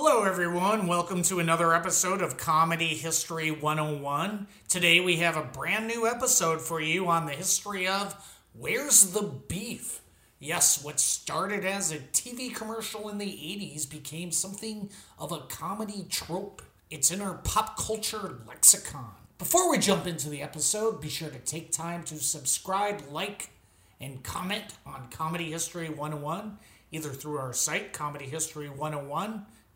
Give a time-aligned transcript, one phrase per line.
[0.00, 0.86] Hello, everyone.
[0.86, 4.46] Welcome to another episode of Comedy History 101.
[4.68, 8.14] Today we have a brand new episode for you on the history of
[8.52, 10.00] Where's the Beef?
[10.38, 14.88] Yes, what started as a TV commercial in the 80s became something
[15.18, 16.62] of a comedy trope.
[16.90, 19.10] It's in our pop culture lexicon.
[19.36, 23.50] Before we jump into the episode, be sure to take time to subscribe, like,
[24.00, 26.56] and comment on Comedy History 101,
[26.92, 28.12] either through our site, oh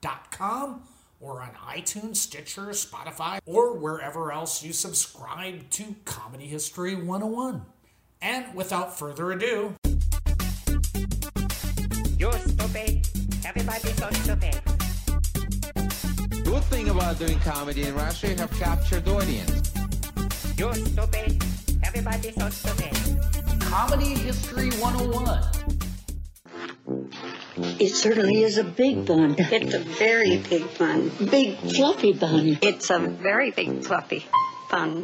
[0.03, 0.83] comedyhistory101.com,
[1.21, 7.63] or on iTunes, Stitcher, Spotify, or wherever else you subscribe to Comedy History 101.
[8.21, 9.75] And without further ado,
[12.19, 13.09] You're stupid.
[13.45, 14.61] Everybody's so stupid.
[16.45, 19.73] Good thing about doing comedy in Russia, you have captured audience.
[20.57, 21.43] You're stupid.
[21.83, 23.61] Everybody's so stupid.
[23.61, 25.62] Comedy History 101.
[27.83, 29.07] It certainly is a big mm.
[29.07, 29.35] bun.
[29.37, 31.11] It's a very big bun.
[31.19, 32.59] Big fluffy bun.
[32.63, 34.25] It's a very big fluffy
[34.71, 35.03] bun.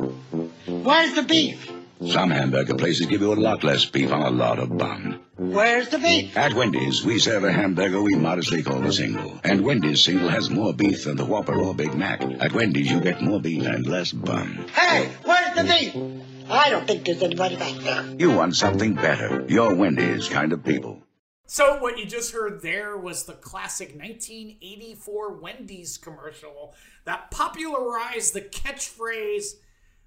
[0.65, 1.73] Where's the beef?
[2.07, 5.19] Some hamburger places give you a lot less beef on a lot of bun.
[5.37, 6.37] Where's the beef?
[6.37, 9.41] At Wendy's, we serve a hamburger we modestly call a single.
[9.42, 12.23] And Wendy's single has more beef than the Whopper or Big Mac.
[12.23, 14.67] At Wendy's, you get more beef and less bun.
[14.73, 16.48] Hey, where's the beef?
[16.48, 18.05] I don't think there's anybody back there.
[18.17, 19.45] You want something better.
[19.48, 21.03] You're Wendy's kind of people.
[21.51, 26.75] So, what you just heard there was the classic 1984 Wendy's commercial
[27.07, 29.55] that popularized the catchphrase,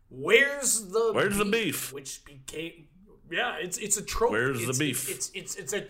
[0.09, 1.91] Where's the Where's the beef?
[1.91, 2.85] Which became,
[3.31, 4.31] yeah, it's it's a trope.
[4.33, 5.09] Where's the It's- beef?
[5.09, 5.87] It's, it's, it's, a,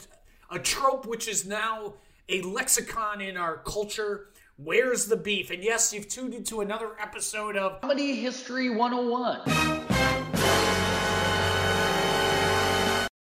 [0.49, 1.95] a trope which is now
[2.29, 4.27] a lexicon in our culture.
[4.55, 5.51] Where's the beef?
[5.51, 9.41] And yes, you've tuned into another episode of Comedy History 101.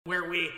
[0.05, 0.49] where we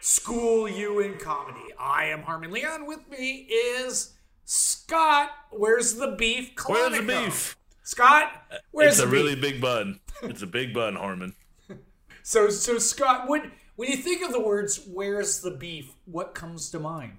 [0.00, 1.72] school you in comedy.
[1.78, 2.86] I am Harmon Leon.
[2.86, 5.30] With me is Scott.
[5.50, 6.50] Where's the beef?
[6.66, 7.56] Where's the beef?
[7.82, 8.30] Scott,
[8.70, 9.12] where's it's a beef?
[9.12, 10.00] really big bun.
[10.22, 11.34] It's a big bun, Harmon.
[12.22, 16.68] So, so Scott, when when you think of the words "Where's the beef," what comes
[16.72, 17.12] to mind?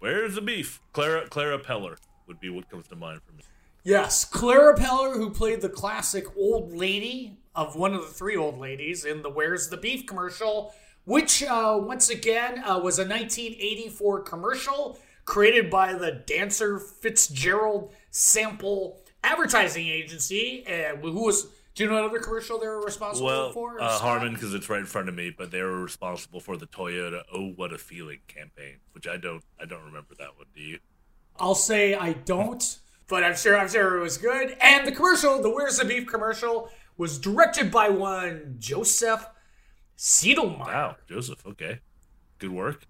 [0.00, 0.80] Where's the beef?
[0.92, 3.44] Clara Clara Peller would be what comes to mind for me.
[3.84, 8.58] Yes, Clara Peller, who played the classic old lady of one of the three old
[8.58, 10.74] ladies in the "Where's the Beef" commercial,
[11.06, 19.00] which uh, once again uh, was a 1984 commercial created by the Dancer Fitzgerald Sample
[19.24, 21.48] Advertising Agency, uh, who was.
[21.74, 23.78] Do you know what other commercial they were responsible Well, for?
[23.78, 26.66] uh, Harmon, because it's right in front of me, but they were responsible for the
[26.66, 30.46] Toyota "Oh What a Feeling" campaign, which I don't I don't remember that one.
[30.54, 30.78] Do you?
[31.38, 32.78] I'll say I don't,
[33.08, 34.56] but I'm sure I'm sure it was good.
[34.60, 39.26] And the commercial, the Where's the Beef commercial, was directed by one Joseph
[39.96, 40.58] Sedelmaier.
[40.66, 41.46] Wow, Joseph.
[41.46, 41.80] Okay,
[42.38, 42.86] good work.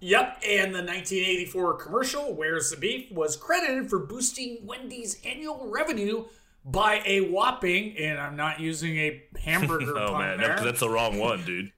[0.00, 6.26] Yep, and the 1984 commercial, Where's the Beef, was credited for boosting Wendy's annual revenue
[6.64, 10.58] by a whopping, and I'm not using a hamburger Oh man, there.
[10.62, 11.72] that's the wrong one, dude.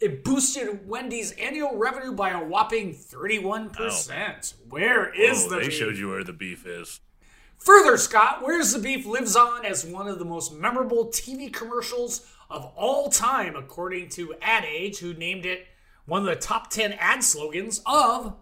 [0.00, 4.54] it boosted Wendy's annual revenue by a whopping 31%.
[4.68, 5.72] Where is Oh, the they beef?
[5.74, 7.00] showed you where the beef is.
[7.58, 12.26] Further, Scott, Where's the Beef lives on as one of the most memorable TV commercials
[12.50, 15.66] of all time, according to Ad Age, who named it
[16.06, 18.34] one of the top 10 ad slogans of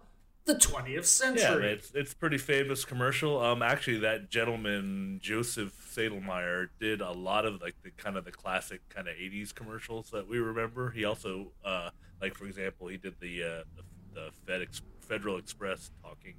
[0.45, 1.65] the 20th century.
[1.67, 3.39] Yeah, it's it's pretty famous commercial.
[3.39, 8.31] Um, actually, that gentleman Joseph Sedelmaier did a lot of like the kind of the
[8.31, 10.89] classic kind of '80s commercials that we remember.
[10.89, 11.89] He also, uh,
[12.21, 13.83] like for example, he did the uh, the,
[14.15, 16.33] the FedEx Federal Express talking,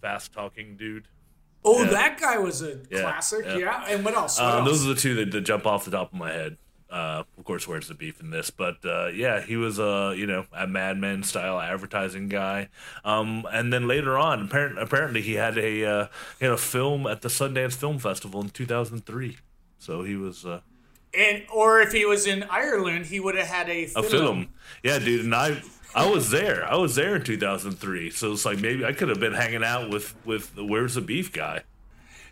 [0.00, 1.08] fast talking dude.
[1.66, 1.90] oh, yeah.
[1.90, 3.44] that guy was a Yeah, classic.
[3.44, 3.56] Yeah.
[3.58, 3.84] yeah.
[3.88, 4.38] And what else?
[4.38, 4.68] What Um, else?
[4.68, 6.56] those are the two that, that jump off the top of my head.
[6.90, 8.50] Uh, of course, where's the beef in this?
[8.50, 12.68] But uh, yeah, he was a you know a Mad Men style advertising guy.
[13.04, 16.06] Um, and then later on, apparently, apparently he had a uh,
[16.38, 19.38] he had a film at the Sundance Film Festival in 2003.
[19.78, 20.60] So he was uh,
[21.16, 24.10] and or if he was in Ireland, he would have had a a film.
[24.10, 24.48] film.
[24.82, 25.62] Yeah, dude, and I
[25.94, 26.64] I was there.
[26.64, 28.10] I was there in 2003.
[28.10, 31.00] So it's like maybe I could have been hanging out with with the Where's the
[31.00, 31.62] Beef guy.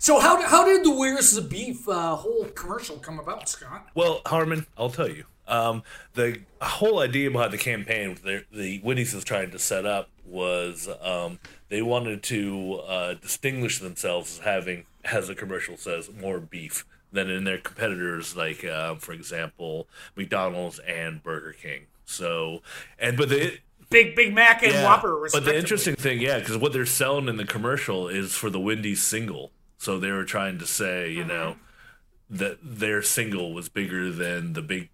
[0.02, 3.86] So how, how did the Where's the Beef uh, whole commercial come about, Scott?
[3.94, 5.26] Well, Harmon, I'll tell you.
[5.46, 5.84] Um,
[6.14, 10.88] the whole idea behind the campaign the, the Wendy's was trying to set up was
[11.00, 11.38] um,
[11.68, 17.30] they wanted to uh, distinguish themselves as having, as the commercial says, more beef than
[17.30, 21.82] in their competitors, like uh, for example, McDonald's and Burger King.
[22.06, 22.62] So,
[22.98, 23.58] and but the
[23.88, 27.28] Big Big Mac and yeah, Whopper, but the interesting thing, yeah, because what they're selling
[27.28, 29.52] in the commercial is for the Wendy's single.
[29.82, 31.56] So they were trying to say, you know,
[32.30, 34.90] that their single was bigger than the big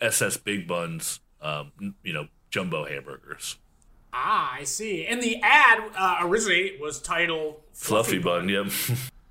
[0.00, 3.58] SS Big Buns, um, you know, jumbo hamburgers.
[4.14, 5.04] Ah, I see.
[5.04, 8.48] And the ad uh, originally was titled Fluffy bun.
[8.48, 8.68] Yep.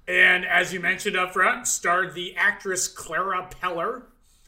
[0.08, 4.04] And as you mentioned up front, starred the actress Clara Peller.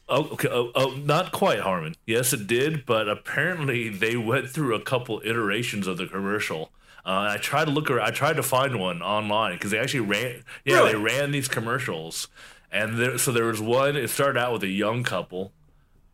[0.10, 0.50] Oh, okay.
[0.52, 1.96] Oh, oh, not quite, Harmon.
[2.06, 6.72] Yes, it did, but apparently they went through a couple iterations of the commercial.
[7.06, 7.90] Uh, I tried to look.
[7.92, 10.44] ar- I tried to find one online because they actually ran.
[10.66, 10.92] Yeah, Really?
[10.94, 12.28] they ran these commercials,
[12.72, 13.96] and there, so there was one.
[13.98, 15.52] It started out with a young couple,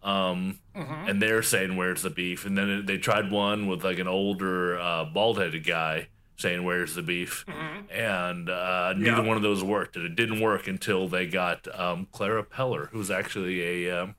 [0.03, 3.99] um, and they're saying, "Where's the beef?" And then it, they tried one with like
[3.99, 6.07] an older, uh, bald-headed guy
[6.37, 7.45] saying, "Where's the beef?"
[7.91, 9.27] And uh, neither Yeah.
[9.27, 13.11] one of those worked, and it didn't work until they got um, Clara Peller, who's
[13.11, 14.03] actually a.
[14.03, 14.15] Um,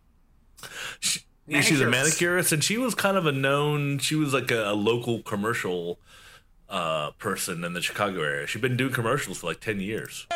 [1.01, 1.91] she, she's a Manicurist.
[1.91, 3.99] manicurist, and she was kind of a known.
[3.99, 5.99] She was like a, a local commercial
[6.71, 8.47] uh, person in the Chicago area.
[8.47, 10.27] She'd been doing commercials for like ten years.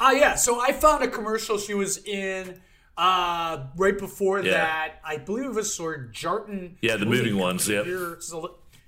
[0.00, 0.34] Ah, yeah.
[0.34, 2.60] So I found a commercial she was in
[2.96, 4.52] uh, right before Yeah.
[4.52, 5.00] that.
[5.04, 6.72] I believe it was for Jartran.
[6.82, 7.86] Yeah, the moving ones, yep.
[7.86, 8.42] Here's a,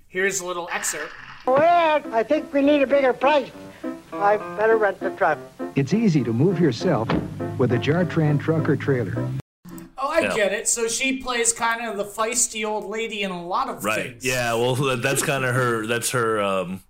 [0.07, 1.11] here's a little excerpt.
[1.45, 3.51] Well, I think we need a bigger place.
[4.13, 5.37] I better rent the truck.
[5.75, 7.07] It's easy to move yourself
[7.57, 9.15] with a Jartran truck or trailer.
[9.97, 10.35] Oh, I Yeah.
[10.35, 10.67] get it.
[10.67, 14.03] So she plays kind of the feisty old lady in a lot of Right.
[14.11, 14.25] things.
[14.25, 14.53] Yeah.
[14.53, 15.87] Well, that's kind of her.
[15.87, 16.39] That's her.
[16.41, 16.83] Um,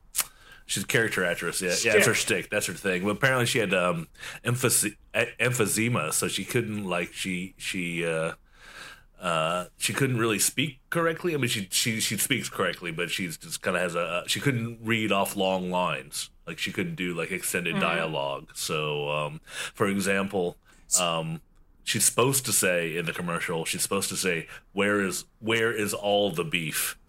[0.65, 1.61] she's a character actress.
[1.61, 1.75] Yeah.
[1.83, 1.93] Yeah.
[1.93, 2.49] That's her shtick.
[2.49, 3.03] That's her thing.
[3.05, 4.07] But apparently, she had um,
[4.43, 4.95] emphys- e-
[5.39, 8.05] emphysema, so she couldn't like she she.
[8.05, 8.33] Uh,
[9.21, 11.33] uh, she couldn't really speak correctly.
[11.33, 14.39] I mean, she she she speaks correctly, but she's just kind of has a she
[14.39, 16.29] couldn't read off long lines.
[16.45, 18.49] Like she couldn't do like extended dialogue.
[18.53, 19.41] So, um,
[19.73, 20.55] for example,
[20.99, 21.41] um,
[21.87, 25.93] she's supposed to say in the commercial, she's supposed to say, "Where is where is
[25.93, 26.99] all the beef?"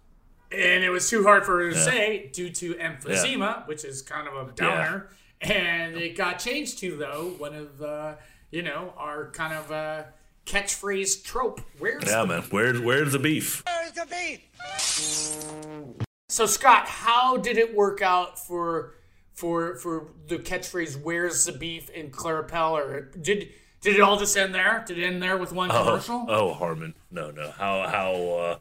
[0.51, 4.27] And it was too hard for her to say due to emphysema, which is kind
[4.27, 5.11] of a downer.
[5.43, 8.17] And it got changed to, though, one of the,
[8.51, 10.05] you know, our kind of uh,
[10.47, 11.61] catchphrase trope.
[11.79, 12.43] Where's Yeah, the man.
[12.51, 13.63] Where's where's the beef?
[16.31, 18.95] So Scott, how did it work out for
[19.35, 23.11] for for the catchphrase "Where's the beef" in Clara Peller?
[23.23, 24.85] Did did it all just end there?
[24.87, 26.25] Did it end there with one commercial?
[26.29, 26.95] Oh, Harmon.
[27.11, 27.51] No, no.
[27.53, 28.59] How how uh,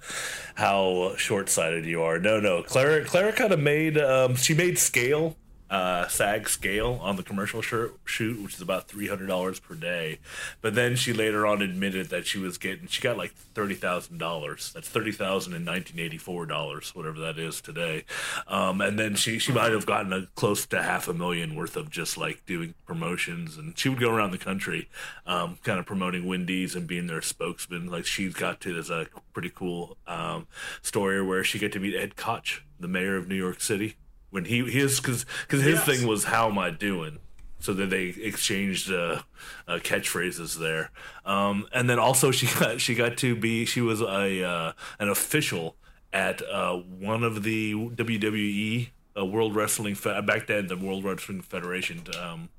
[0.56, 2.20] how short sighted you are.
[2.20, 2.64] No, no.
[2.64, 5.36] Clara Clara kind of made um, she made scale.
[5.70, 9.76] Uh, SAG scale on the commercial shirt shoot, which is about three hundred dollars per
[9.76, 10.20] day,
[10.62, 14.18] but then she later on admitted that she was getting she got like thirty thousand
[14.18, 14.72] dollars.
[14.74, 18.06] That's thirty thousand in nineteen eighty four dollars, whatever that is today.
[18.48, 21.76] Um, and then she she might have gotten a close to half a million worth
[21.76, 24.88] of just like doing promotions, and she would go around the country,
[25.26, 27.92] um, kind of promoting Wendy's and being their spokesman.
[27.92, 30.48] Like she's got to there's a pretty cool um,
[30.82, 33.96] story where she got to meet Ed Koch, the mayor of New York City,
[34.30, 35.86] when he his because because his Yes.
[35.86, 37.20] thing was how am I doing.
[37.60, 39.22] So then they exchanged uh,
[39.68, 40.92] uh, catchphrases there,
[41.26, 45.10] um, and then also she got she got to be she was a uh, an
[45.10, 45.76] official
[46.14, 51.42] at uh, one of the WWE uh, World Wrestling Fe- back then the World Wrestling
[51.42, 52.50] Federation um,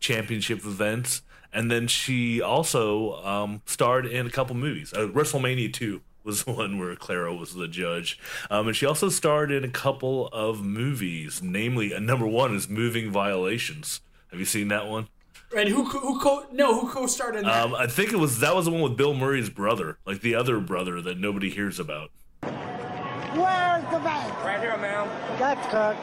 [0.00, 1.20] championship events,
[1.52, 4.92] and then she also um, starred in a couple movies.
[4.94, 8.18] Uh, WrestleMania two was the one where Clara was the judge,
[8.50, 11.40] um, and she also starred in a couple of movies.
[11.42, 14.00] Namely, uh, number one is Moving Violations.
[14.30, 15.08] Have you seen that one?
[15.56, 17.64] And who co- who co no who co-starred in that?
[17.64, 20.34] Um, I think it was that was the one with Bill Murray's brother, like the
[20.34, 22.10] other brother that nobody hears about.
[22.42, 24.44] Where's the bank?
[24.44, 25.08] Right here, ma'am.
[25.38, 25.96] That's good.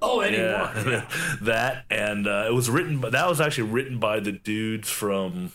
[0.00, 1.06] oh, Eddie Yeah,
[1.42, 3.00] that and uh, it was written.
[3.00, 5.52] By, that was actually written by the dudes from,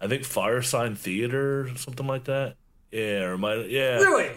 [0.00, 2.56] I think Firesign Theater something like that.
[2.94, 3.96] Yeah, or my yeah.
[3.98, 4.30] Really?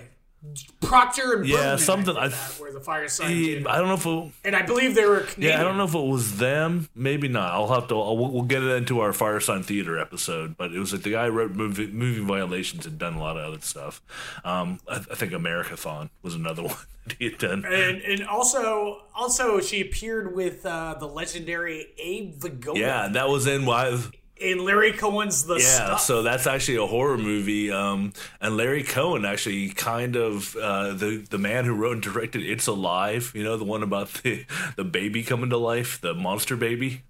[0.81, 3.31] Proctor and Yeah, Bergman, something- I, I think th- that were the fireside.
[3.31, 5.53] Yeah, I don't know if it, and I believe they were Canadian.
[5.55, 6.87] yeah, I don't know if it was them.
[6.95, 7.51] Maybe not.
[7.53, 7.95] I'll have to.
[7.99, 10.55] I'll, we'll we'll get it into our Firesign Theater episode.
[10.55, 13.35] But it was like the guy who wrote movie, movie violations and done a lot
[13.37, 14.01] of other stuff.
[14.45, 16.75] Um, I, I think Americathon was another one
[17.07, 17.65] that he had done.
[17.65, 23.47] And and also also she appeared with uh, the legendary Abe Vigoda Yeah, that was
[23.47, 23.97] in why.
[24.39, 26.01] In Larry Cohen's The Yeah, Stuff.
[26.01, 27.71] so that's actually a horror movie.
[27.71, 32.43] Um, and Larry Cohen actually kind of uh, the the man who wrote and directed
[32.43, 33.31] It's Alive.
[33.35, 37.03] You know the one about the the baby coming to life, the monster baby.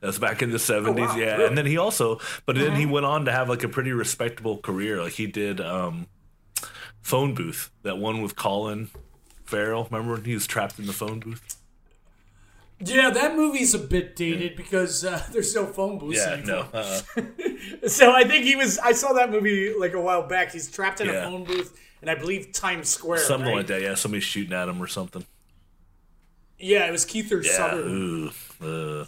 [0.00, 1.08] That's back in the seventies.
[1.08, 1.46] wow, yeah, really?
[1.46, 4.58] and then he also, but then he went on to have like a pretty respectable
[4.58, 5.02] career.
[5.02, 6.06] Like he did um,
[7.00, 8.90] Phone Booth, that one with Colin
[9.44, 9.88] Farrell.
[9.90, 11.56] Remember when he was trapped in the phone booth?
[12.84, 16.66] Yeah, that movie's a bit dated because uh, there's no phone booths Yeah, anymore.
[16.72, 16.78] no.
[16.80, 17.00] Uh,
[17.88, 18.78] So I think he was.
[18.78, 20.52] I saw that movie like a while back.
[20.52, 23.18] He's trapped in a phone booth, and I believe Times Square.
[23.20, 23.58] something right?
[23.58, 23.82] like that.
[23.82, 25.24] Yeah, somebody's shooting at him or something.
[26.58, 27.52] Yeah, it was Kiefer Yeah.
[27.52, 28.32] Sutherland.
[28.62, 29.04] Ooh, uh,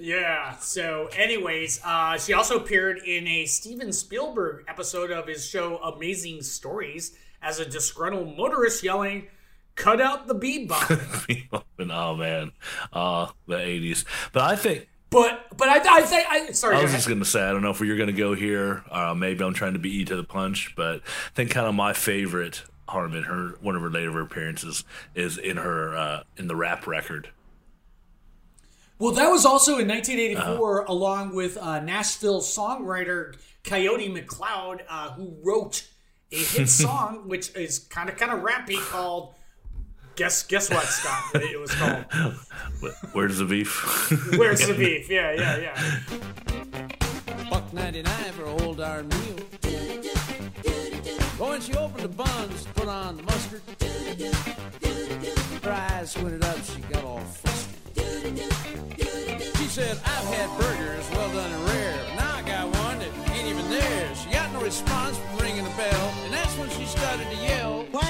[0.00, 0.56] Yeah.
[0.58, 6.42] So, anyways, uh, she also appeared in a Steven Spielberg episode of his show Amazing
[6.42, 9.26] Stories as a disgruntled motorist yelling,
[9.78, 10.66] "Cut out the bee
[11.78, 12.52] bomb." oh man,
[12.92, 14.04] uh, the '80s.
[14.32, 16.76] But I think but but I I think I sorry.
[16.76, 18.84] I was just gonna say I don't know if you're gonna go here.
[18.90, 21.74] Uh, maybe I'm trying to beat you to the punch, but I think kind of
[21.74, 26.56] my favorite Harmon, her one of her later appearances is in her uh, in the
[26.56, 27.30] rap record.
[28.98, 30.92] Well, that was also in 1984, Uh-huh.
[30.92, 35.86] along with uh, Nashville songwriter Coyote McCloud, uh, who wrote
[36.32, 39.34] a hit song, which is kind of kind of rappy, called
[40.18, 42.04] "Guess Guess What, Scott." It was called
[43.12, 44.10] Where's the beef?
[44.36, 47.48] "Where's the Beef." Yeah, yeah, yeah.
[47.48, 49.36] Buck 99 for a whole darn meal.
[51.38, 53.62] But when she opened the buns, put on the mustard.
[55.62, 57.74] Her eyes squinted up, she got all flustered.
[59.56, 62.04] She said, I've had burgers, well done and rare.
[62.08, 64.14] But now I got one that ain't even there.
[64.16, 66.12] She got no response from ringing the bell.
[66.24, 68.07] And that's when she started to yell, Where's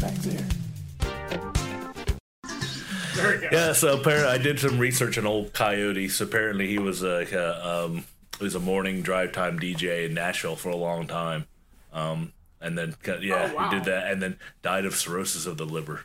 [0.00, 0.44] back there.
[3.14, 3.48] There we go.
[3.50, 6.08] Yeah, so apparently I did some research on old Coyote.
[6.08, 8.04] So apparently he was a uh, um,
[8.38, 11.46] he was a morning drive time DJ in Nashville for a long time,
[11.92, 13.68] um, and then yeah Oh, wow.
[13.70, 16.02] he did that, and then died of cirrhosis of the liver.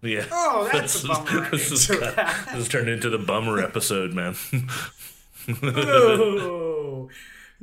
[0.00, 0.26] Yeah.
[0.30, 4.12] Oh, that's a bummer this, is, ending to this has turned into the bummer episode,
[4.12, 4.36] man.
[5.64, 7.08] Ooh.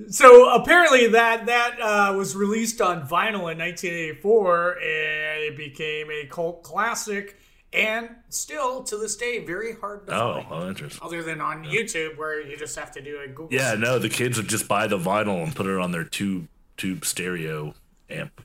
[0.09, 6.27] So apparently that that uh, was released on vinyl in 1984, and it became a
[6.27, 7.39] cult classic,
[7.71, 10.47] and still to this day very hard to oh, find.
[10.51, 11.01] oh, interesting.
[11.01, 13.47] Other than on YouTube, where you just have to do a Google.
[13.51, 13.79] Yeah, search.
[13.79, 17.05] no, the kids would just buy the vinyl and put it on their tube tube
[17.05, 17.73] stereo
[18.09, 18.41] amp,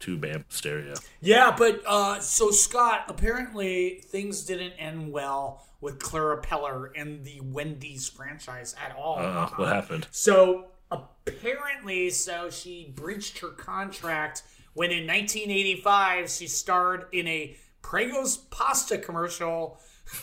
[0.00, 0.94] tube amp stereo.
[1.20, 7.40] Yeah, but uh, so Scott, apparently things didn't end well with Clara Peller and the
[7.42, 9.18] Wendy's franchise at all.
[9.18, 10.08] Uh, what happened?
[10.10, 14.42] So apparently, so she breached her contract
[14.74, 19.78] when in 1985 she starred in a Prego's pasta commercial.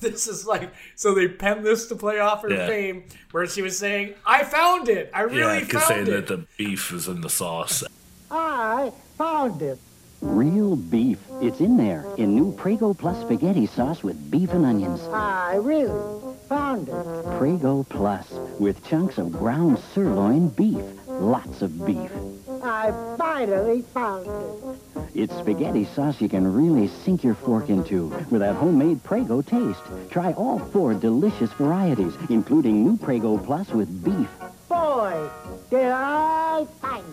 [0.00, 2.66] this is like so they penned this to play off her Yeah.
[2.66, 5.10] fame, where she was saying, "I found it.
[5.14, 7.82] I really yeah, because saying found that it." the beef is in the sauce.
[8.30, 9.78] I found it.
[10.20, 11.18] Real beef.
[11.42, 15.02] It's in there in new Prego Plus spaghetti sauce with beef and onions.
[15.12, 17.38] I really found it.
[17.38, 18.26] Prego Plus
[18.58, 20.82] with chunks of ground sirloin beef.
[21.06, 22.10] Lots of beef.
[22.62, 24.78] I finally found it.
[25.14, 29.80] It's spaghetti sauce you can really sink your fork into with that homemade Prego taste.
[30.10, 34.28] Try all four delicious varieties, including new Prego Plus with beef.
[34.68, 35.28] Boy,
[35.70, 37.05] did I find it.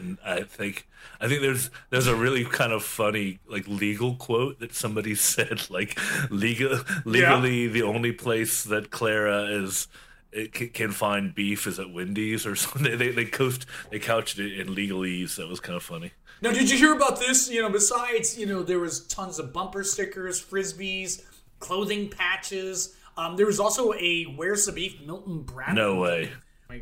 [0.00, 0.86] And I think
[1.20, 5.70] I think there's there's a really kind of funny like legal quote that somebody said
[5.70, 5.98] like
[6.30, 9.88] legal legally the only place that Clara is
[10.32, 12.96] it can, can find beef is at Wendy's or something.
[12.98, 15.36] They they coached they couched it in legalese.
[15.36, 16.12] That was kind of funny.
[16.42, 17.50] Now, did you hear about this?
[17.50, 21.24] You know, besides, you know, there was tons of bumper stickers, frisbees,
[21.60, 22.94] clothing patches.
[23.16, 25.76] Um, there was also a "Where's the Beef?" Milton Bradley.
[25.76, 26.30] No way.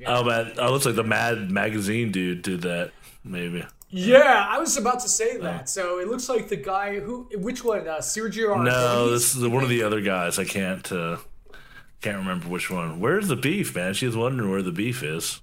[0.06, 2.92] Oh man, oh, looks like the Mad Magazine dude did that.
[3.24, 3.64] Maybe.
[3.88, 5.68] Yeah, I was about to say that.
[5.68, 7.88] So it looks like the guy who, which one?
[7.88, 10.38] Uh, Sergio No, this is one of the other guys.
[10.38, 11.18] I can't uh,
[12.00, 13.00] can't remember which one.
[13.00, 13.94] Where's the beef, man?
[13.94, 15.40] She's wondering where the beef is.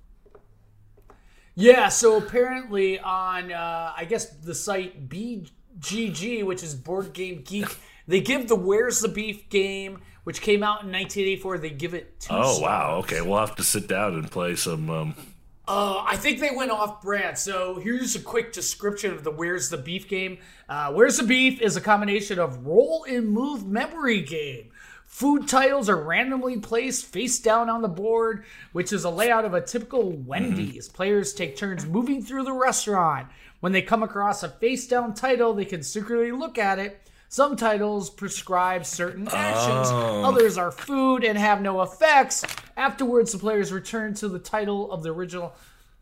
[1.56, 7.68] Yeah, so apparently on, uh, I guess the site BGG, which is Board Game Geek,
[8.08, 11.58] they give the "Where's the Beef" game, which came out in 1984.
[11.58, 12.34] They give it two.
[12.34, 12.62] Oh stars.
[12.62, 12.96] wow.
[13.00, 14.90] Okay, we'll have to sit down and play some.
[14.90, 15.16] Um,
[15.68, 17.38] Uh, I think they went off brand.
[17.38, 20.40] So here's a quick description of the Where's the Beef game.
[20.68, 24.72] Uh, Where's the Beef is a combination of roll and move memory game.
[25.06, 29.54] Food titles are randomly placed face down on the board, which is a layout of
[29.54, 30.88] a typical Wendy's.
[30.88, 33.28] Players take turns moving through the restaurant.
[33.60, 37.11] When they come across a face down title, they can secretly look at it.
[37.34, 40.26] Some titles prescribe certain actions, Oh.
[40.26, 42.44] others are food and have no effects.
[42.76, 45.54] Afterwards, the players return to the title of the original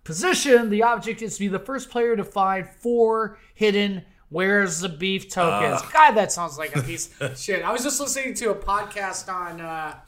[0.04, 0.72] position.
[0.72, 5.30] The object is to be the first player to find four hidden Where's the beef
[5.30, 5.82] tokens?
[5.84, 5.90] Ah.
[5.94, 7.64] God, that sounds like a piece of shit.
[7.64, 10.00] I was just listening to a podcast on uh,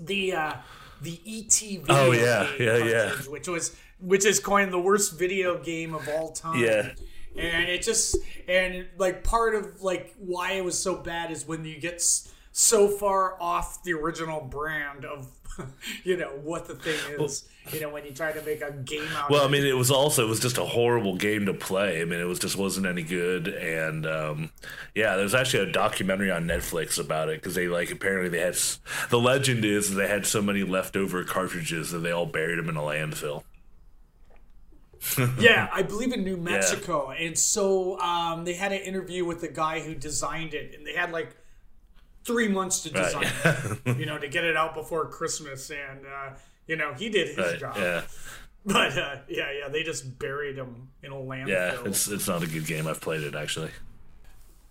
[0.00, 0.52] the uh,
[1.02, 2.46] the ET video Oh, yeah.
[2.58, 3.10] game Yeah, yeah.
[3.28, 6.58] which was which is coined the worst video game of all time.
[6.62, 6.92] Yeah.
[7.36, 8.16] And it just
[8.48, 12.02] and like part of like why it was so bad is when you get
[12.52, 15.28] so far off the original brand of
[16.04, 17.44] you know what the thing is.
[17.72, 19.30] you know when you try to make a game out.
[19.30, 22.00] Well, I mean, it was also it was just a horrible game to play.
[22.00, 23.48] I mean, it was just wasn't any good.
[23.48, 24.50] And um,
[24.94, 28.56] yeah, there's actually a documentary on Netflix about it because they like apparently they had
[29.10, 32.76] the legend is they had so many leftover cartridges that they all buried them in
[32.76, 33.42] a landfill.
[35.38, 39.48] yeah, I believe in New Mexico, and so um, they had an interview with the
[39.48, 41.36] guy who designed it, and they had like
[42.24, 43.04] three months to Right.
[43.04, 46.30] design it, you know, to get it out before Christmas, and uh,
[46.66, 47.76] you know he did his Right, job.
[47.76, 48.02] yeah,
[48.66, 51.48] But uh, yeah, yeah, they just buried him in a landfill.
[51.48, 51.76] yeah.
[51.86, 52.86] It's it's not a good game.
[52.86, 53.70] I've played it actually.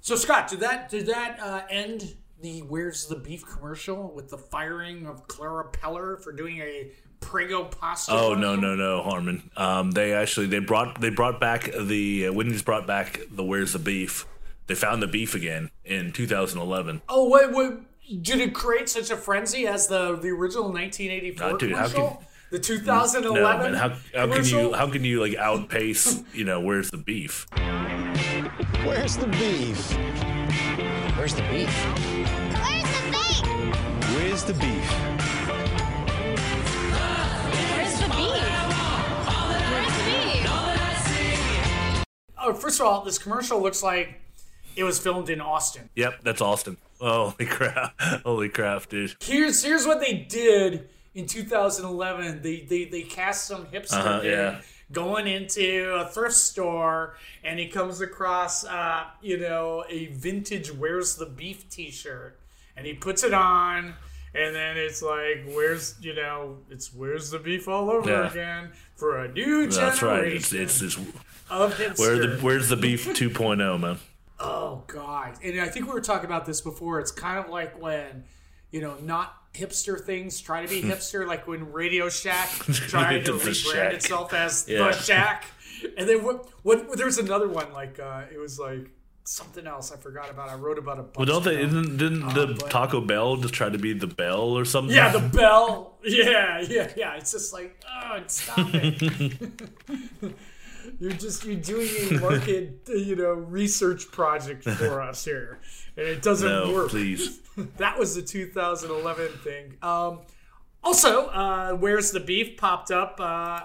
[0.01, 4.37] So Scott, did that did that uh, end the "Where's the Beef" commercial with the
[4.37, 6.91] firing of Clara Peller for doing a
[7.29, 8.11] Prego pasta?
[8.11, 9.51] Oh no no no Harmon.
[9.55, 13.73] Um, they actually they brought they brought back the uh, Wendy's brought back the Where's
[13.73, 14.25] the Beef.
[14.65, 17.01] They found the beef again in 2011.
[17.07, 21.57] Oh wait, wait, did it create such a frenzy as the the original 1984 Uh,
[21.57, 22.07] dude, how commercial?
[22.09, 23.71] can- the No 2011.
[23.73, 27.45] man, how, how can you how can you like outpace you know Where's the Beef?
[28.83, 29.93] Where's the beef?
[31.15, 31.69] Where's the beef?
[32.55, 34.15] Where's the beef?
[34.15, 35.28] Where's the beef?
[42.49, 44.19] Oh, first of all, this commercial looks like
[44.75, 45.89] it was filmed in Austin.
[45.95, 46.77] Yep, that's Austin.
[47.01, 47.93] Holy crap!
[48.25, 49.15] Holy crap, dude.
[49.21, 52.41] Here's here's what they did in 2011.
[52.41, 54.61] They they they cast some hipster Uh-huh, dude yeah.
[54.91, 61.15] going into a thrift store, and he comes across uh, you know a vintage "Where's
[61.15, 62.37] the Beef" T-shirt,
[62.75, 63.93] and he puts it on.
[64.35, 68.29] And then it's like, where's you know, it's where's the beef all over Yeah.
[68.31, 70.27] again for a new generation That's right.
[70.27, 70.97] It's it's, it's
[71.49, 71.99] of hipster.
[71.99, 73.97] where the where's the beef 2.0 man.
[74.39, 75.35] Oh God!
[75.43, 76.99] And I think we were talking about this before.
[77.01, 78.23] It's kind of like when,
[78.71, 83.33] you know, not hipster things try to be hipster, like when Radio Shack tried to
[83.33, 83.93] rebrand Shack.
[83.93, 84.77] itself as Yeah.
[84.77, 85.45] the Shack,
[85.97, 86.47] and then what?
[86.63, 86.97] What?
[86.97, 88.91] There's another one like uh, it was like
[89.29, 90.49] something else I forgot about.
[90.49, 91.17] I wrote about a bunch.
[91.17, 91.61] Well, don't they?
[91.61, 94.95] Isn't, didn't the Taco Bell just try to be the Bell or something?
[94.95, 95.97] Yeah, the bell.
[96.03, 97.15] Yeah, yeah, yeah.
[97.15, 99.69] It's just like, oh, stop it.
[100.99, 105.59] you're just you're doing a market, you know, research project for us here,
[105.95, 106.89] and it doesn't no, work.
[106.89, 107.39] please.
[107.77, 109.77] that was the 2011 thing.
[109.81, 110.21] Um,
[110.83, 113.19] also, uh, where's the beef popped up?
[113.19, 113.61] Uh,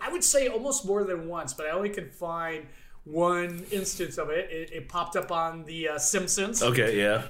[0.00, 2.66] I would say almost more than once, but I only could find
[3.04, 4.50] one instance of it.
[4.50, 6.62] It, it popped up on the uh, Simpsons.
[6.62, 7.24] Okay, yeah.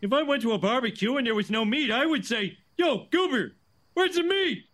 [0.00, 3.06] If I went to a barbecue and there was no meat, I would say, Yo,
[3.10, 3.56] Goober,
[3.94, 4.64] where's the meat?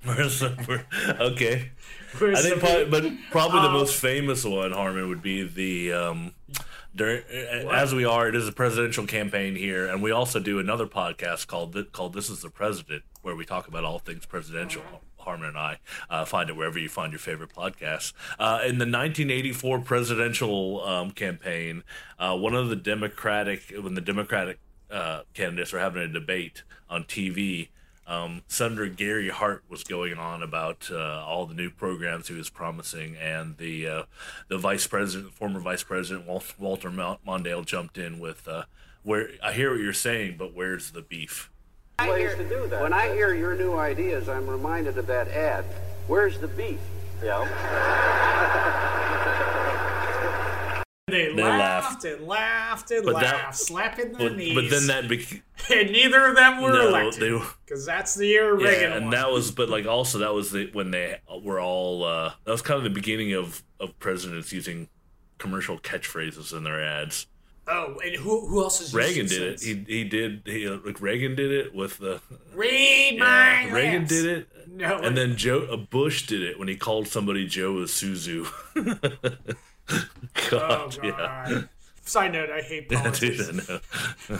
[0.02, 0.86] Where's the, where,
[1.20, 1.72] okay.
[2.16, 5.42] Where's I think, the probably, but probably the Um, most famous one, Harmon, would be
[5.46, 5.92] the.
[5.92, 6.32] Um,
[6.96, 7.22] during,
[7.70, 11.48] as we are, it is a presidential campaign here, and we also do another podcast
[11.48, 14.80] called called "This Is the President," where we talk about all things presidential.
[15.30, 18.12] Harmon and I uh, find it wherever you find your favorite podcasts.
[18.38, 21.84] Uh, in the 1984 presidential um, campaign,
[22.18, 24.58] uh, one of the Democratic when the Democratic
[24.90, 27.68] uh, candidates were having a debate on TV
[28.10, 32.50] um, Senator Gary Hart was going on about uh, all the new programs he was
[32.50, 34.02] promising, and the uh,
[34.48, 38.64] the vice president, former vice president Walter Mondale, jumped in with, uh,
[39.04, 41.50] "Where I hear what you're saying, but where's the beef?"
[42.08, 42.80] Ways to do that.
[42.82, 45.64] When I hear your new ideas, I'm reminded of that ad.
[46.06, 46.78] Where's the beef?
[47.22, 47.46] Yeah.
[51.08, 54.54] They, They laughed and laughed and But that- laughed, slapping their But, knees.
[54.54, 55.42] but then that became
[55.74, 57.32] and neither of them were No, elected
[57.64, 59.10] because that's the year Reagan yeah, and won.
[59.14, 62.62] that was but like also that was the when they were all uh, that was
[62.62, 64.88] kind of the beginning of of presidents using
[65.38, 67.26] commercial catchphrases in their ads.
[67.72, 69.60] Oh, and who who else is Reagan did it.
[69.62, 70.42] He he did.
[70.44, 72.20] He like Reagan did it with the
[72.54, 74.12] Read Yeah, my Reagan lips.
[74.12, 74.48] did it.
[74.68, 78.46] No, and then Joe uh, Bush did it when he called somebody Joe Isuzu.
[79.88, 80.08] oh
[80.50, 81.04] God, god.
[81.04, 81.62] yeah.
[82.02, 83.48] Side note: I hate politics.
[83.50, 84.34] dude, I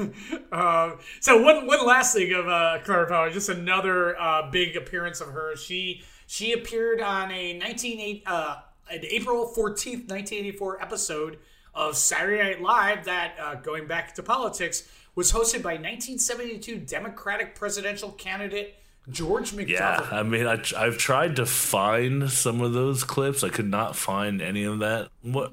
[0.00, 0.90] know.
[0.90, 5.20] um, so one one last thing of uh, Clara Peller, just another uh, big appearance
[5.20, 5.62] of hers.
[5.62, 8.56] She she appeared on a 1980 uh,
[8.90, 11.38] an April fourteenth, nineteen eighty four episode
[11.76, 16.58] of Saturday Night Live that, uh, going back to politics, was hosted by nineteen seventy
[16.58, 18.76] two Democratic presidential candidate
[19.08, 19.68] George McDowell.
[19.68, 23.44] Yeah, I mean, I, I've tried to find some of those clips.
[23.44, 25.10] I could not find any of that.
[25.22, 25.52] What?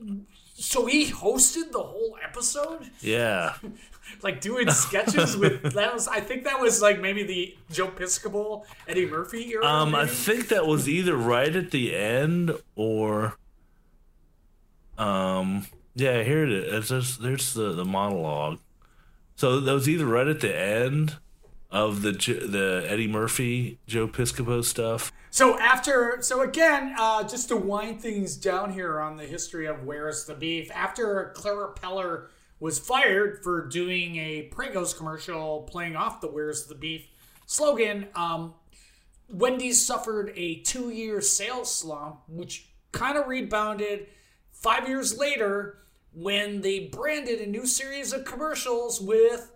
[0.55, 2.89] So he hosted the whole episode.
[3.01, 3.55] Yeah.
[4.21, 8.63] like doing sketches with that was I think that was like maybe the Joe Piscopo
[8.87, 9.65] Eddie Murphy era.
[9.65, 13.37] Um, I think that was either right at the end or,
[14.97, 16.23] um, yeah.
[16.23, 16.73] Here it is.
[16.73, 18.59] It's just, there's the the monologue.
[19.35, 21.17] So that was either right at the end
[21.71, 25.11] of the the Eddie Murphy Joe Piscopo stuff.
[25.31, 29.83] So after, so again, uh, just to wind things down here on the history of
[29.83, 32.27] Where's the Beef, after Clara Peller
[32.59, 37.07] was fired for doing a Pregos commercial playing off the Where's the Beef
[37.47, 38.53] slogan, um,
[39.27, 44.05] Wendy's suffered a two-year sales slump, which kind of rebounded
[44.63, 45.77] five years later
[46.13, 49.51] when they branded a new series of commercials with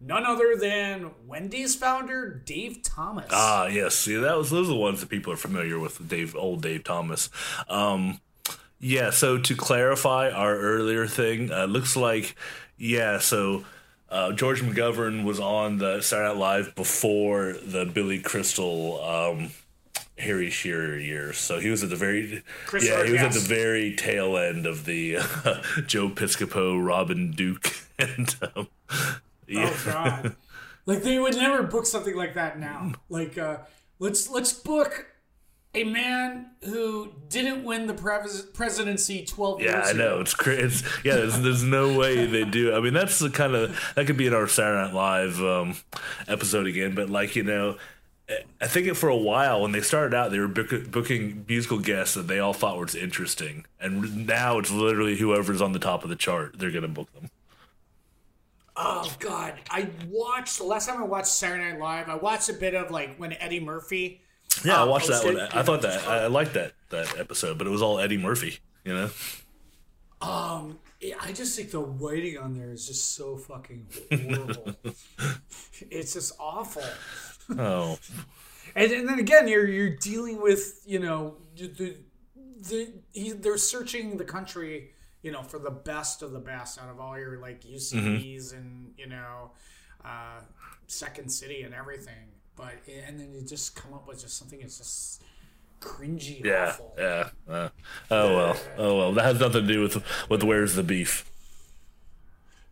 [0.00, 3.28] none other than Wendy's founder Dave Thomas.
[3.30, 3.94] Ah, yes.
[3.94, 6.08] See, that was those are the ones that people are familiar with.
[6.08, 7.30] Dave, old Dave Thomas.
[7.68, 8.20] Um,
[8.80, 9.10] yeah.
[9.10, 12.36] So to clarify our earlier thing, uh, looks like
[12.76, 13.18] yeah.
[13.18, 13.64] So
[14.08, 19.04] uh, George McGovern was on the Saturday Night Live before the Billy Crystal.
[19.04, 19.50] Um,
[20.18, 23.38] Harry Shearer years, so he was at the very Chris yeah he was at the
[23.40, 28.68] very tail end of the uh, Joe Piscopo, Robin Duke, and um,
[29.46, 29.70] yeah.
[29.72, 30.36] Oh God!
[30.86, 32.92] like they would never book something like that now.
[33.08, 33.58] Like uh,
[33.98, 35.06] let's let's book
[35.74, 39.98] a man who didn't win the pres- presidency twelve Yeah, years Yeah, I ago.
[40.16, 40.64] know it's crazy.
[40.64, 42.74] It's, yeah, there's, there's no way they do.
[42.74, 45.76] I mean, that's the kind of that could be in our Saturday Night Live um,
[46.26, 46.94] episode again.
[46.94, 47.76] But like you know,
[48.60, 52.14] I think for a while when they started out, they were book, booking musical guests
[52.14, 56.10] that they all thought was interesting, and now it's literally whoever's on the top of
[56.10, 57.30] the chart, they're gonna book them.
[58.76, 59.54] Oh God!
[59.70, 62.08] I watched the last time I watched Saturday Night Live.
[62.08, 64.20] I watched a bit of like when Eddie Murphy.
[64.64, 65.38] Yeah, I um, watched that one.
[65.40, 68.58] I thought that I liked that that episode, but it was all Eddie Murphy.
[68.84, 69.10] You know.
[70.20, 70.78] Um,
[71.20, 74.74] I just think the writing on there is just so fucking horrible.
[75.90, 76.82] it's just awful.
[77.56, 77.98] Oh.
[78.76, 81.96] And, and then again, you're you're dealing with you know the,
[82.68, 84.90] the he, they're searching the country
[85.22, 88.92] you know for the best of the best out of all your like UCBs and
[88.96, 89.50] you know
[90.04, 90.40] uh,
[90.86, 92.32] Second City and everything.
[92.56, 92.74] But
[93.06, 95.22] and then you just come up with just something that's just
[95.80, 96.44] cringy.
[96.44, 96.94] Yeah, awful.
[96.98, 97.28] yeah.
[97.48, 97.68] Uh,
[98.10, 99.12] oh well, oh well.
[99.12, 101.30] That has nothing to do with with where's the beef.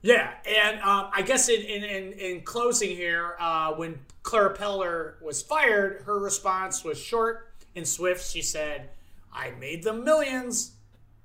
[0.02, 5.20] Yeah, and um, I guess in, in, in, in closing here, uh, when Clara Peller
[5.22, 8.24] was fired, her response was short and swift.
[8.30, 8.90] She said,
[9.32, 10.72] I made them millions,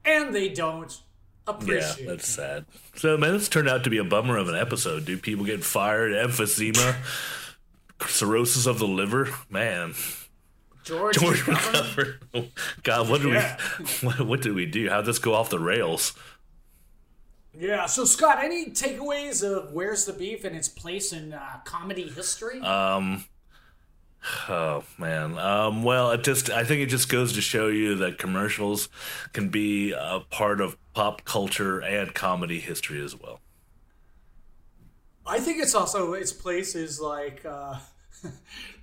[0.03, 0.99] and they don't
[1.47, 2.65] appreciate Yeah, that's sad.
[2.95, 5.21] So man, this turned out to be a bummer of an episode, dude.
[5.21, 6.95] People getting fired, emphysema,
[8.07, 9.29] cirrhosis of the liver.
[9.49, 9.93] Man,
[10.83, 11.41] George, George?
[11.41, 12.49] McGovern.
[12.83, 13.57] God, what did Yeah.
[13.79, 13.85] we?
[14.07, 14.89] What, what did we do?
[14.89, 16.13] How'd this go off the rails?
[17.57, 22.09] Yeah, so Scott, any takeaways of Where's the Beef and its place in uh, comedy
[22.09, 22.59] history?
[22.61, 23.25] Um.
[24.47, 25.39] Oh man.
[25.39, 25.81] Um.
[25.81, 28.87] Well, it just I think it just goes to show you that commercials
[29.33, 33.39] can be a part of pop culture and comedy history as well.
[35.25, 37.79] I think it's also its place is like uh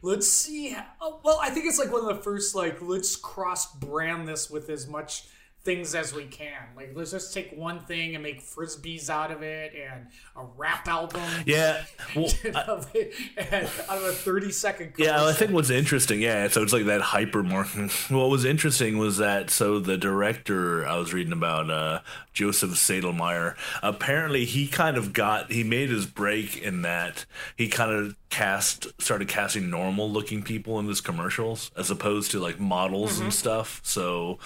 [0.03, 3.73] let's see how, well I think it's like one of the first like let's cross
[3.75, 5.25] brand this with as much
[5.69, 9.43] things as we can like let's just take one thing and make frisbees out of
[9.43, 11.85] it and a rap album Yeah.
[12.17, 16.73] Well, and out of a 30 second Yeah, I think what's interesting, yeah, so it's
[16.73, 17.91] like that hyper marketing.
[18.09, 22.01] What was interesting was that so the director I was reading about, uh,
[22.33, 27.27] Joseph Sedelmaier, apparently he kind of got he made his break in that
[27.57, 32.39] he kind of cast started casting normal looking people in his commercials as opposed to
[32.41, 33.33] like models and Mhm.
[33.35, 33.81] stuff.
[33.83, 34.39] So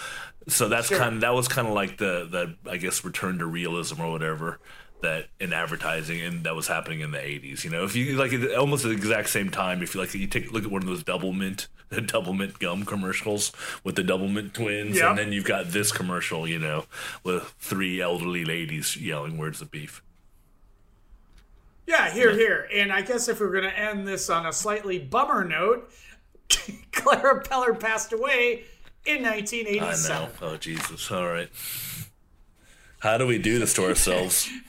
[0.48, 0.98] so that's Sure.
[0.98, 2.26] kind of that was kind of like the
[2.64, 4.58] the I guess return to realism or whatever
[5.02, 8.32] that in advertising and that was happening in the 80s you know if you like
[8.56, 10.86] almost at the exact same time if you like you take look at one of
[10.88, 11.66] those double mint
[12.06, 13.50] double mint gum commercials
[13.82, 15.08] with the double mint twins Yep.
[15.10, 16.84] and then you've got this commercial you know
[17.24, 20.02] with three elderly ladies yelling where's the beef
[21.86, 25.44] yeah here here and I guess if we're gonna end this on a slightly bummer
[25.44, 25.90] note
[26.92, 28.64] Clara Peller passed away
[29.04, 31.48] in i 1987 know oh jesus all right
[33.00, 34.48] how do we do this to ourselves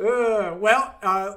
[0.00, 1.34] Uh, well, uh,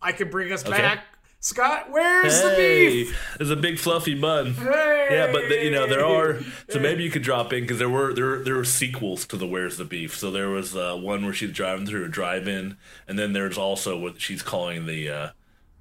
[0.00, 0.78] I could bring us Okay.
[0.78, 1.04] back.
[1.40, 3.34] Scott, where's the beef?
[3.36, 4.54] there's a big fluffy bun.
[4.54, 5.08] Hey!
[5.10, 6.40] Yeah, but the, you know there are.
[6.70, 9.46] So maybe you could drop in because there were there there were sequels to the
[9.46, 10.16] Where's the Beef.
[10.16, 13.98] So there was uh, one where she's driving through a drive-in, and then there's also
[13.98, 15.28] what she's calling the uh,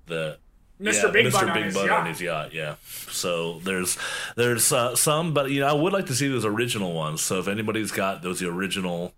[0.08, 0.38] the
[0.80, 1.04] Mr.
[1.04, 1.32] yeah, Big Mr.
[1.32, 2.54] Bun on Big his on his yacht.
[2.54, 2.76] Yeah.
[3.10, 3.98] So there's
[4.36, 7.22] there's uh, some, but you know I would like to see those original ones.
[7.22, 9.14] So if anybody's got those original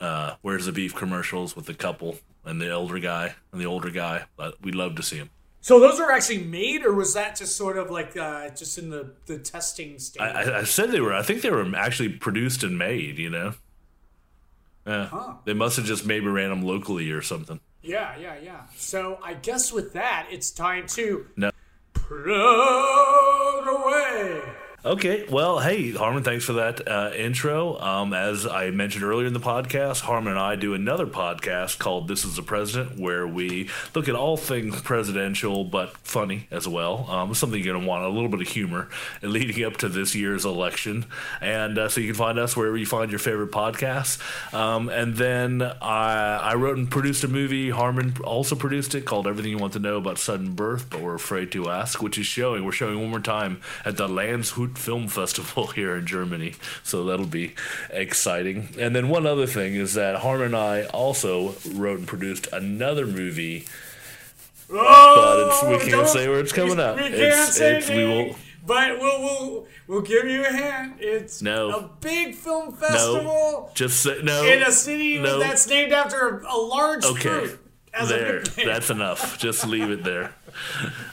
[0.00, 3.90] uh, Where's the Beef commercials with the couple and the elder guy and the older
[3.90, 5.30] guy, but we'd love to see them.
[5.60, 8.90] So those were actually made, or was that just sort of like uh, just in
[8.90, 10.20] the, the testing stage?
[10.20, 11.14] I, I, I said they were.
[11.14, 13.18] I think they were actually produced and made.
[13.18, 13.54] You know.
[14.84, 15.06] Yeah.
[15.06, 15.34] Huh.
[15.44, 17.60] They must have just maybe ran them locally or something.
[17.82, 18.60] Yeah, yeah, yeah.
[18.76, 21.50] So I guess with that, it's time to No.
[21.94, 24.42] plug away.
[24.84, 27.78] Okay, well, hey, Harmon, thanks for that uh, intro.
[27.78, 32.08] Um, as I mentioned earlier in the podcast, Harmon and I do another podcast called
[32.08, 37.08] This is the President, where we look at all things presidential, but funny as well.
[37.08, 38.88] Um, something you're going to want a little bit of humor
[39.22, 41.06] leading up to this year's election.
[41.40, 44.18] And uh, so you can find us wherever you find your favorite podcasts.
[44.52, 47.70] Um, and then I, I wrote and produced a movie.
[47.70, 51.14] Harmon also produced it called Everything You Want to Know About Sudden Birth, but We're
[51.14, 52.64] Afraid to Ask, which is showing.
[52.64, 56.54] We're showing one more time at the Landshut Film Festival here in Germany.
[56.82, 57.54] So that'll be
[57.90, 58.68] exciting.
[58.78, 63.06] And then one other thing is that Harmon and I also wrote and produced another
[63.06, 63.66] movie.
[64.68, 66.96] but it's, we oh, can't say where it's coming up.
[66.96, 68.36] We can't It's, say it's, we will.
[68.64, 70.94] But we'll, we'll we'll give you a hint.
[71.00, 71.70] It's No.
[71.70, 74.44] a big film festival No, just say no.
[74.44, 75.40] in a city no.
[75.40, 77.58] that's named after a, a large Okay, fruit.
[77.94, 78.42] As there.
[78.42, 79.38] That's enough.
[79.38, 80.34] Just leave it there.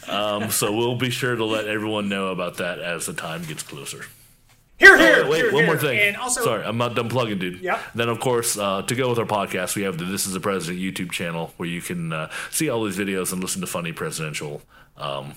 [0.10, 3.62] Um, so we'll be sure to let everyone know about that as the time gets
[3.62, 4.06] closer.
[4.78, 6.00] Here, Oh, here, wait, wait, here, one more thing.
[6.00, 7.62] And also, Sorry, I'm not done plugging, dude.
[7.62, 7.80] Yep.
[7.94, 10.40] Then, of course, uh, to go with our podcast, we have the This Is the
[10.40, 13.92] President YouTube channel where you can uh, see all these videos and listen to funny
[13.92, 14.62] presidential.
[14.98, 15.36] Um,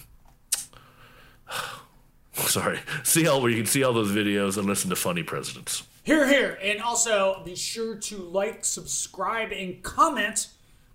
[2.33, 5.83] sorry, see all where you can see all those videos and listen to funny presidents.
[6.03, 6.59] Here, here.
[6.63, 10.49] And also be sure to like, subscribe, and comment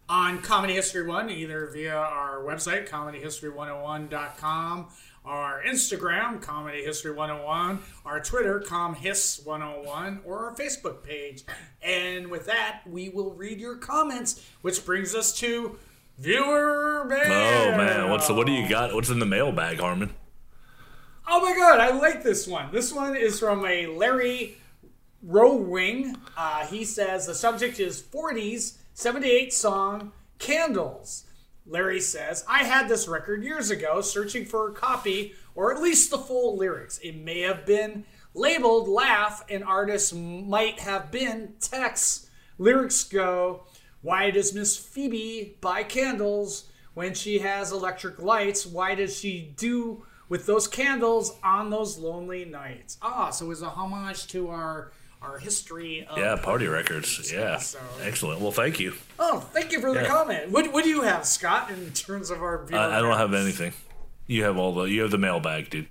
[0.10, 4.88] on Comedy History 1, either via our website, comedyhistory101.com,
[5.26, 11.44] our Instagram, Comedy History 101, our Twitter, ComHis101, or our Facebook page.
[11.82, 15.78] And with that, we will read your comments, which brings us to
[16.18, 17.20] viewer mail.
[17.26, 18.94] Oh man, what's the, what do you got?
[18.94, 20.14] What's in the mailbag, Harmon?
[21.28, 22.72] Oh my god, I like this one.
[22.72, 24.56] This one is from a Larry
[25.22, 26.16] Rowing.
[26.38, 31.26] Uh, he says the subject is 40s 78 song Candles.
[31.68, 36.10] Larry says, I had this record years ago searching for a copy or at least
[36.10, 36.98] the full lyrics.
[37.04, 42.28] It may have been labeled Laugh, and artists might have been Tex.
[42.58, 43.66] Lyrics go,
[44.02, 48.66] Why does Miss Phoebe buy candles when she has electric lights?
[48.66, 52.98] Why does she do with those candles on those lonely nights?
[53.04, 54.92] Ah, so it was a homage to our
[55.28, 57.32] our history of Yeah, party records.
[57.32, 58.40] Yeah, So- excellent.
[58.42, 58.94] Well, thank you.
[59.20, 60.08] Oh, thank you for the Yeah.
[60.08, 60.52] comment.
[60.52, 63.34] What, what do you have, Scott, in terms of our viewer I, I don't have
[63.34, 63.74] anything.
[64.26, 65.88] You have all the you have the mailbag, dude.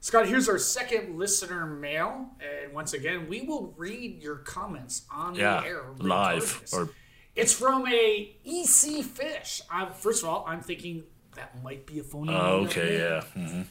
[0.00, 2.30] Scott, here's our second listener mail.
[2.40, 5.84] And once again, we will read your comments on Yeah, the air.
[5.98, 6.90] live or
[7.36, 9.62] It's from a EC Fish.
[9.70, 12.66] I'm, first of all, I'm thinking that might be a phony oh, name.
[12.68, 13.20] okay, yeah.
[13.22, 13.62] hmm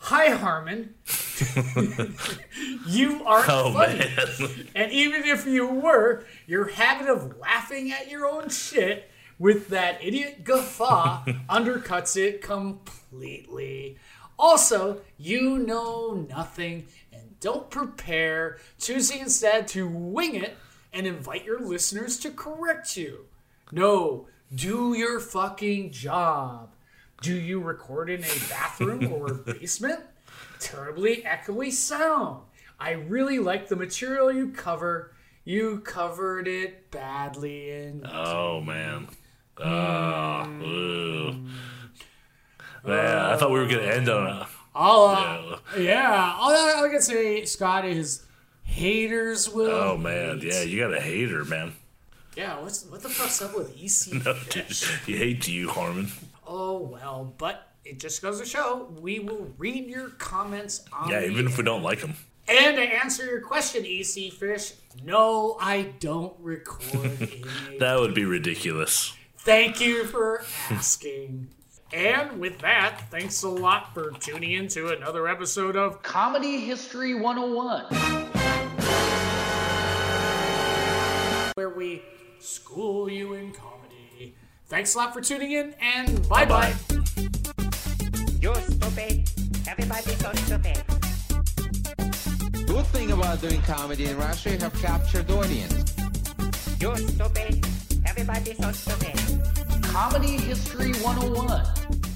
[0.00, 0.94] Hi, Harmon.
[2.86, 3.98] you are Oh funny.
[3.98, 4.66] man.
[4.74, 10.02] And even if you were, your habit of laughing at your own shit with that
[10.02, 13.98] idiot guffaw undercuts it completely.
[14.38, 20.56] Also, you know nothing and don't prepare, choosing instead to wing it
[20.92, 23.26] and invite your listeners to correct you.
[23.72, 26.72] No, do your fucking job.
[27.20, 30.00] Do you record in a bathroom or basement?
[30.60, 32.42] Terribly echoey sound.
[32.78, 35.12] I really like the material you cover.
[35.44, 39.08] You covered it badly and Oh man.
[39.56, 41.32] Oh, ooh.
[42.84, 44.48] Man, I thought we were gonna end on a.
[44.74, 46.34] all uh, yeah.
[46.38, 48.24] All I, I can say, Scott, is
[48.62, 49.70] haters will.
[49.70, 50.52] Oh man, hate.
[50.52, 51.72] yeah, you got a hater, man.
[52.36, 54.22] Yeah, what's what the fuck's up with EC?
[54.24, 54.64] No, dude,
[55.06, 56.08] he hates you, Harmon.
[56.50, 61.22] Oh well, but it just goes to show we will read your comments on Yeah,
[61.24, 62.14] even if we don't like them.
[62.48, 64.72] And to answer your question, EC Fish,
[65.04, 67.10] no, I don't record
[67.80, 69.12] That would be ridiculous.
[69.40, 71.48] Thank you for asking.
[71.92, 77.14] and with that, thanks a lot for tuning in to another episode of Comedy History
[77.14, 77.84] 101,
[81.54, 82.02] where we
[82.38, 83.77] school you in comedy.
[84.68, 86.74] Thanks a lot for tuning in, and bye bye.
[88.38, 89.30] You're stupid.
[89.66, 90.84] Everybody's so stupid.
[92.66, 95.94] Good thing about doing comedy in Russia, you have captured audience.
[96.78, 97.66] You're stupid.
[98.04, 99.16] Everybody's so stupid.
[99.84, 102.07] Comedy History 101.